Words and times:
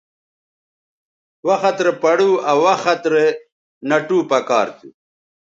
وخت 1.47 1.77
رے 1.85 1.91
پڑو 2.01 2.31
آ 2.51 2.53
وخت 2.63 3.01
رے 3.13 3.25
نَٹو 3.89 4.17
پکار 4.29 4.67
تھو 4.77 4.87